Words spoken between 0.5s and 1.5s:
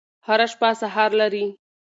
شپه سهار لري.